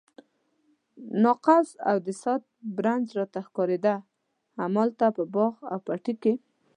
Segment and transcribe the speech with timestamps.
[1.23, 2.43] ناقوس او د ساعت
[2.75, 3.95] برج راته ښکارېده،
[4.61, 6.33] همالته په باغ او پټي کې.